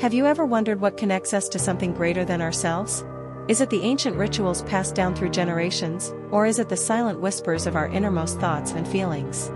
Have 0.00 0.14
you 0.14 0.24
ever 0.24 0.46
wondered 0.46 0.80
what 0.80 0.96
connects 0.96 1.34
us 1.34 1.46
to 1.50 1.58
something 1.58 1.92
greater 1.92 2.24
than 2.24 2.40
ourselves? 2.40 3.04
Is 3.48 3.60
it 3.60 3.68
the 3.68 3.82
ancient 3.82 4.16
rituals 4.16 4.62
passed 4.62 4.94
down 4.94 5.14
through 5.14 5.28
generations, 5.28 6.14
or 6.30 6.46
is 6.46 6.58
it 6.58 6.70
the 6.70 6.76
silent 6.78 7.20
whispers 7.20 7.66
of 7.66 7.76
our 7.76 7.86
innermost 7.86 8.40
thoughts 8.40 8.72
and 8.72 8.88
feelings? 8.88 9.50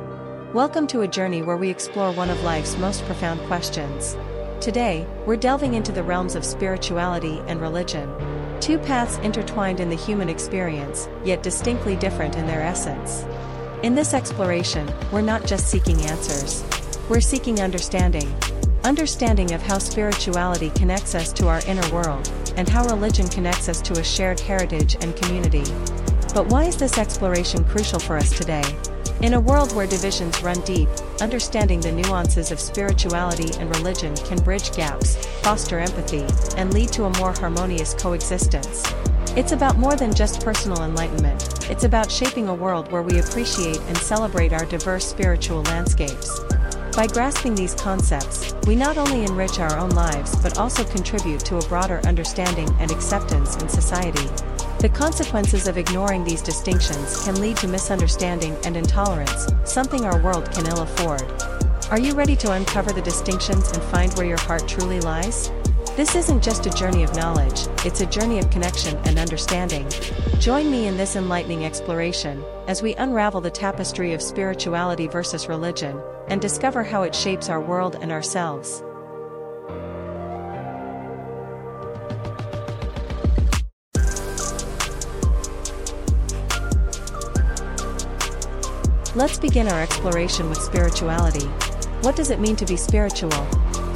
Welcome 0.52 0.86
to 0.88 1.00
a 1.00 1.08
journey 1.08 1.40
where 1.40 1.56
we 1.56 1.70
explore 1.70 2.12
one 2.12 2.28
of 2.28 2.42
life's 2.42 2.76
most 2.76 3.06
profound 3.06 3.40
questions. 3.46 4.18
Today, 4.60 5.06
we're 5.24 5.38
delving 5.38 5.72
into 5.72 5.92
the 5.92 6.02
realms 6.02 6.34
of 6.34 6.44
spirituality 6.44 7.40
and 7.46 7.58
religion. 7.58 8.12
Two 8.60 8.78
paths 8.78 9.16
intertwined 9.22 9.80
in 9.80 9.88
the 9.88 9.96
human 9.96 10.28
experience, 10.28 11.08
yet 11.24 11.42
distinctly 11.42 11.96
different 11.96 12.36
in 12.36 12.46
their 12.46 12.60
essence. 12.60 13.24
In 13.82 13.94
this 13.94 14.12
exploration, 14.12 14.92
we're 15.10 15.22
not 15.22 15.46
just 15.46 15.68
seeking 15.68 16.02
answers. 16.02 16.62
We're 17.08 17.22
seeking 17.22 17.62
understanding. 17.62 18.30
Understanding 18.84 19.54
of 19.54 19.62
how 19.62 19.78
spirituality 19.78 20.68
connects 20.68 21.14
us 21.14 21.32
to 21.32 21.48
our 21.48 21.62
inner 21.66 21.90
world, 21.90 22.30
and 22.58 22.68
how 22.68 22.84
religion 22.84 23.26
connects 23.28 23.66
us 23.70 23.80
to 23.80 23.98
a 23.98 24.04
shared 24.04 24.38
heritage 24.38 24.98
and 25.00 25.16
community. 25.16 25.64
But 26.34 26.48
why 26.48 26.64
is 26.64 26.76
this 26.76 26.98
exploration 26.98 27.64
crucial 27.64 27.98
for 27.98 28.18
us 28.18 28.36
today? 28.36 28.62
In 29.22 29.34
a 29.34 29.40
world 29.40 29.74
where 29.74 29.86
divisions 29.86 30.42
run 30.42 30.60
deep, 30.62 30.90
understanding 31.22 31.80
the 31.80 31.92
nuances 31.92 32.50
of 32.50 32.60
spirituality 32.60 33.58
and 33.58 33.74
religion 33.74 34.14
can 34.16 34.36
bridge 34.42 34.76
gaps, 34.76 35.16
foster 35.40 35.78
empathy, 35.78 36.26
and 36.58 36.74
lead 36.74 36.90
to 36.90 37.04
a 37.04 37.18
more 37.18 37.32
harmonious 37.32 37.94
coexistence. 37.94 38.84
It's 39.34 39.52
about 39.52 39.78
more 39.78 39.96
than 39.96 40.12
just 40.12 40.44
personal 40.44 40.82
enlightenment, 40.82 41.70
it's 41.70 41.84
about 41.84 42.10
shaping 42.10 42.48
a 42.48 42.54
world 42.54 42.92
where 42.92 43.02
we 43.02 43.18
appreciate 43.18 43.80
and 43.88 43.96
celebrate 43.96 44.52
our 44.52 44.66
diverse 44.66 45.06
spiritual 45.06 45.62
landscapes. 45.62 46.38
By 46.96 47.08
grasping 47.08 47.56
these 47.56 47.74
concepts, 47.74 48.54
we 48.68 48.76
not 48.76 48.98
only 48.98 49.24
enrich 49.24 49.58
our 49.58 49.76
own 49.78 49.90
lives 49.90 50.36
but 50.36 50.58
also 50.58 50.84
contribute 50.84 51.40
to 51.40 51.56
a 51.56 51.68
broader 51.68 52.00
understanding 52.06 52.68
and 52.78 52.88
acceptance 52.92 53.56
in 53.56 53.68
society. 53.68 54.28
The 54.78 54.92
consequences 54.94 55.66
of 55.66 55.76
ignoring 55.76 56.22
these 56.22 56.40
distinctions 56.40 57.24
can 57.24 57.40
lead 57.40 57.56
to 57.58 57.66
misunderstanding 57.66 58.56
and 58.64 58.76
intolerance, 58.76 59.48
something 59.64 60.04
our 60.04 60.22
world 60.22 60.52
can 60.52 60.68
ill 60.68 60.82
afford. 60.82 61.24
Are 61.90 61.98
you 61.98 62.14
ready 62.14 62.36
to 62.36 62.52
uncover 62.52 62.92
the 62.92 63.02
distinctions 63.02 63.72
and 63.72 63.82
find 63.82 64.14
where 64.14 64.26
your 64.26 64.40
heart 64.40 64.68
truly 64.68 65.00
lies? 65.00 65.50
This 65.96 66.14
isn't 66.14 66.44
just 66.44 66.66
a 66.66 66.70
journey 66.70 67.02
of 67.02 67.16
knowledge, 67.16 67.66
it's 67.84 68.02
a 68.02 68.06
journey 68.06 68.38
of 68.38 68.50
connection 68.50 68.96
and 68.98 69.18
understanding. 69.18 69.88
Join 70.38 70.70
me 70.70 70.86
in 70.86 70.96
this 70.96 71.16
enlightening 71.16 71.64
exploration, 71.64 72.44
as 72.68 72.82
we 72.82 72.94
unravel 72.94 73.40
the 73.40 73.50
tapestry 73.50 74.12
of 74.12 74.22
spirituality 74.22 75.08
versus 75.08 75.48
religion, 75.48 76.00
and 76.28 76.40
discover 76.40 76.82
how 76.82 77.02
it 77.02 77.14
shapes 77.14 77.48
our 77.48 77.60
world 77.60 77.96
and 78.00 78.10
ourselves. 78.12 78.82
Let's 89.16 89.38
begin 89.38 89.68
our 89.68 89.80
exploration 89.80 90.48
with 90.48 90.58
spirituality. 90.58 91.46
What 92.02 92.16
does 92.16 92.30
it 92.30 92.40
mean 92.40 92.56
to 92.56 92.66
be 92.66 92.76
spiritual? 92.76 93.30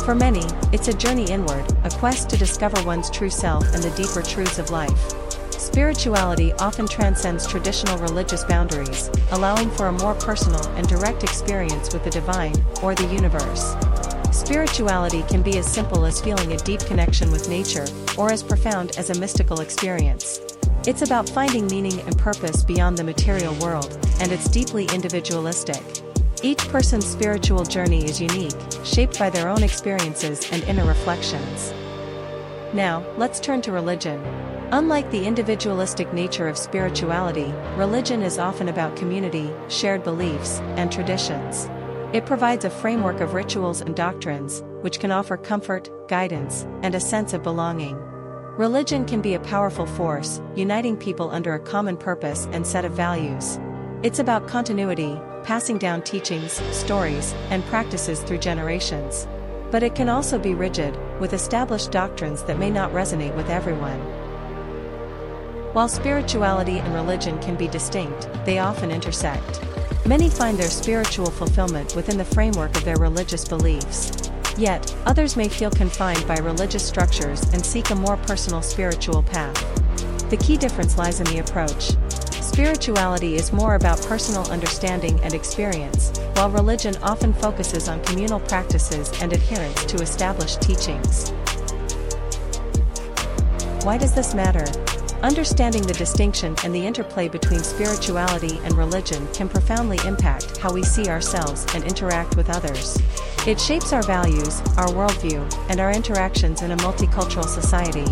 For 0.05 0.15
many, 0.15 0.45
it's 0.73 0.87
a 0.89 0.93
journey 0.93 1.29
inward, 1.29 1.67
a 1.85 1.91
quest 1.91 2.31
to 2.31 2.37
discover 2.37 2.81
one's 2.87 3.11
true 3.11 3.29
self 3.29 3.65
and 3.75 3.83
the 3.83 3.91
deeper 3.91 4.23
truths 4.23 4.61
of 4.61 4.71
life. 4.71 5.28
Spirituality 5.51 6.53
often 6.55 6.87
transcends 6.87 7.47
traditional 7.47 7.99
religious 7.99 8.45
boundaries, 8.45 9.11
allowing 9.33 9.71
for 9.71 9.87
a 9.87 9.93
more 9.93 10.15
personal 10.15 10.67
and 10.77 10.89
direct 10.89 11.23
experience 11.23 11.93
with 11.93 12.05
the 12.05 12.11
divine, 12.11 12.55
or 12.83 12.95
the 12.95 13.07
universe. 13.07 13.77
Spirituality 14.31 15.23
can 15.23 15.43
be 15.43 15.59
as 15.59 15.71
simple 15.71 16.05
as 16.05 16.21
feeling 16.21 16.53
a 16.53 16.59
deep 16.59 16.81
connection 16.81 17.31
with 17.31 17.49
nature, 17.49 17.87
or 18.17 18.31
as 18.31 18.43
profound 18.43 18.97
as 18.99 19.11
a 19.11 19.19
mystical 19.19 19.61
experience. 19.61 20.41
It's 20.87 21.03
about 21.03 21.29
finding 21.29 21.67
meaning 21.67 22.01
and 22.01 22.17
purpose 22.17 22.63
beyond 22.63 22.97
the 22.97 23.05
material 23.05 23.55
world, 23.55 23.99
and 24.21 24.33
it's 24.33 24.49
deeply 24.49 24.87
individualistic. 24.95 25.83
Each 26.43 26.67
person's 26.69 27.07
spiritual 27.07 27.65
journey 27.65 28.05
is 28.05 28.21
unique, 28.21 28.55
shaped 28.85 29.19
by 29.19 29.29
their 29.29 29.49
own 29.49 29.63
experiences 29.63 30.49
and 30.53 30.63
inner 30.65 30.85
reflections. 30.85 31.73
Now, 32.73 33.05
let's 33.17 33.41
turn 33.41 33.61
to 33.63 33.73
religion. 33.73 34.23
Unlike 34.71 35.11
the 35.11 35.25
individualistic 35.25 36.13
nature 36.13 36.47
of 36.47 36.59
spirituality, 36.59 37.55
religion 37.75 38.21
is 38.21 38.39
often 38.39 38.69
about 38.69 38.97
community, 38.97 39.51
shared 39.69 40.05
beliefs, 40.05 40.59
and 40.77 40.93
traditions. 40.93 41.71
It 42.13 42.27
provides 42.27 42.67
a 42.67 42.71
framework 42.71 43.23
of 43.23 43.33
rituals 43.33 43.81
and 43.81 43.97
doctrines, 43.97 44.63
which 44.83 45.01
can 45.01 45.11
offer 45.11 45.39
comfort, 45.39 45.89
guidance, 46.07 46.67
and 46.83 46.95
a 46.95 47.01
sense 47.01 47.33
of 47.33 47.43
belonging. 47.43 47.97
Religion 48.59 49.07
can 49.07 49.23
be 49.23 49.33
a 49.33 49.41
powerful 49.41 49.87
force, 49.87 50.43
uniting 50.55 50.99
people 50.99 51.31
under 51.31 51.55
a 51.55 51.61
common 51.61 51.97
purpose 51.97 52.47
and 52.53 52.67
set 52.67 52.85
of 52.85 52.93
values. 52.93 53.59
It's 54.03 54.19
about 54.19 54.49
continuity, 54.49 55.19
passing 55.45 55.79
down 55.79 56.03
teachings, 56.03 56.61
stories, 56.77 57.33
and 57.49 57.65
practices 57.67 58.21
through 58.21 58.39
generations. 58.39 59.27
But 59.71 59.83
it 59.83 59.95
can 59.95 60.11
also 60.11 60.39
be 60.39 60.53
rigid, 60.55 60.95
with 61.21 61.33
established 61.33 61.91
doctrines 61.91 62.43
that 62.43 62.59
may 62.59 62.71
not 62.71 62.93
resonate 62.93 63.35
with 63.35 63.49
everyone. 63.49 64.18
While 65.75 65.89
spirituality 65.89 66.79
and 66.79 66.95
religion 66.95 67.39
can 67.41 67.55
be 67.55 67.69
distinct, 67.69 68.29
they 68.47 68.59
often 68.59 68.91
intersect. 68.91 69.61
Many 70.07 70.31
find 70.31 70.57
their 70.57 70.71
spiritual 70.71 71.31
fulfillment 71.31 71.95
within 71.95 72.17
the 72.17 72.25
framework 72.25 72.75
of 72.75 72.85
their 72.85 72.97
religious 72.97 73.47
beliefs. 73.47 74.31
Yet, 74.57 74.93
others 75.05 75.37
may 75.37 75.49
feel 75.49 75.71
confined 75.71 76.27
by 76.27 76.39
religious 76.39 76.87
structures 76.87 77.43
and 77.53 77.65
seek 77.65 77.91
a 77.91 77.95
more 77.95 78.17
personal 78.17 78.63
spiritual 78.63 79.23
path. 79.23 79.55
The 80.31 80.39
key 80.39 80.57
difference 80.57 80.97
lies 80.97 81.21
in 81.21 81.27
the 81.27 81.41
approach. 81.41 81.93
Spirituality 82.43 83.37
is 83.37 83.53
more 83.53 83.75
about 83.75 84.01
personal 84.03 84.51
understanding 84.51 85.21
and 85.21 85.35
experience, 85.35 86.19
while 86.33 86.51
religion 86.51 86.97
often 87.03 87.35
focuses 87.35 87.89
on 87.89 88.03
communal 88.05 88.41
practices 88.41 89.13
and 89.21 89.35
adherence 89.35 89.85
to 89.85 90.03
established 90.03 90.63
teachings. 90.63 91.31
Why 93.85 93.99
does 93.99 94.15
this 94.15 94.35
matter? 94.35 94.65
Understanding 95.23 95.83
the 95.83 95.95
distinction 95.95 96.55
and 96.63 96.73
the 96.73 96.87
interplay 96.87 97.29
between 97.29 97.65
spirituality 97.65 98.61
and 98.63 98.79
religion 98.79 99.27
can 99.33 99.49
profoundly 99.49 99.99
impact 100.07 100.59
how 100.59 100.73
we 100.73 100.85
see 100.85 101.09
ourselves 101.09 101.67
and 101.75 101.83
interact 101.83 102.37
with 102.37 102.49
others. 102.49 102.97
It 103.45 103.61
shapes 103.61 103.93
our 103.93 104.05
values, 104.05 104.61
our 104.77 104.87
worldview, 104.87 105.53
and 105.71 105.81
our 105.81 105.91
interactions 105.91 106.63
in 106.63 106.71
a 106.71 106.77
multicultural 106.77 107.47
society. 107.47 108.07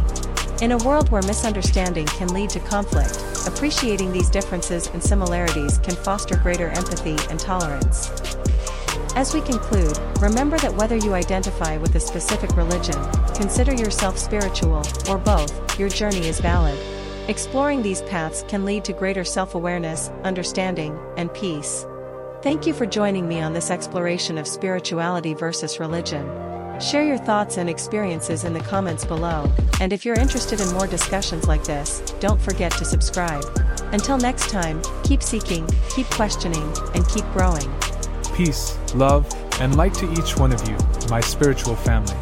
In 0.64 0.72
a 0.72 0.78
world 0.78 1.08
where 1.10 1.22
misunderstanding 1.22 2.06
can 2.06 2.34
lead 2.34 2.50
to 2.50 2.60
conflict, 2.60 3.22
appreciating 3.46 4.10
these 4.10 4.28
differences 4.28 4.88
and 4.88 5.00
similarities 5.00 5.78
can 5.78 5.94
foster 5.94 6.36
greater 6.36 6.70
empathy 6.70 7.16
and 7.30 7.38
tolerance. 7.38 8.36
As 9.16 9.32
we 9.32 9.40
conclude, 9.40 9.98
remember 10.20 10.58
that 10.58 10.74
whether 10.74 10.94
you 10.94 11.14
identify 11.14 11.78
with 11.78 11.94
a 11.94 12.00
specific 12.00 12.54
religion, 12.54 13.02
consider 13.34 13.72
yourself 13.72 14.18
spiritual, 14.18 14.82
or 15.08 15.16
both, 15.16 15.80
your 15.80 15.88
journey 15.88 16.28
is 16.28 16.38
valid. 16.38 16.78
Exploring 17.26 17.80
these 17.80 18.02
paths 18.02 18.44
can 18.46 18.66
lead 18.66 18.84
to 18.84 18.92
greater 18.92 19.24
self 19.24 19.54
awareness, 19.54 20.10
understanding, 20.22 20.98
and 21.16 21.32
peace. 21.32 21.86
Thank 22.42 22.66
you 22.66 22.74
for 22.74 22.84
joining 22.84 23.26
me 23.26 23.40
on 23.40 23.54
this 23.54 23.70
exploration 23.70 24.36
of 24.36 24.46
spirituality 24.46 25.32
versus 25.32 25.80
religion. 25.80 26.26
Share 26.78 27.02
your 27.02 27.16
thoughts 27.16 27.56
and 27.56 27.70
experiences 27.70 28.44
in 28.44 28.52
the 28.52 28.60
comments 28.60 29.06
below, 29.06 29.50
and 29.80 29.94
if 29.94 30.04
you're 30.04 30.20
interested 30.20 30.60
in 30.60 30.70
more 30.74 30.86
discussions 30.86 31.48
like 31.48 31.64
this, 31.64 32.00
don't 32.20 32.40
forget 32.40 32.70
to 32.72 32.84
subscribe. 32.84 33.44
Until 33.94 34.18
next 34.18 34.50
time, 34.50 34.82
keep 35.04 35.22
seeking, 35.22 35.66
keep 35.88 36.06
questioning, 36.10 36.70
and 36.94 37.08
keep 37.08 37.24
growing. 37.32 37.75
Peace, 38.36 38.76
love, 38.94 39.26
and 39.62 39.78
light 39.78 39.94
to 39.94 40.12
each 40.12 40.36
one 40.36 40.52
of 40.52 40.68
you, 40.68 40.76
my 41.08 41.20
spiritual 41.20 41.74
family. 41.74 42.14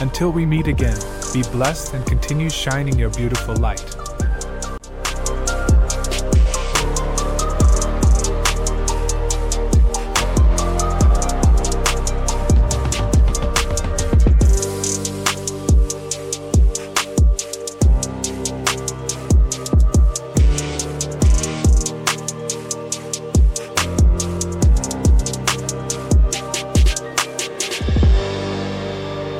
Until 0.00 0.32
we 0.32 0.44
meet 0.44 0.66
again, 0.66 0.98
be 1.32 1.42
blessed 1.52 1.94
and 1.94 2.04
continue 2.06 2.50
shining 2.50 2.98
your 2.98 3.10
beautiful 3.10 3.54
light. 3.54 4.07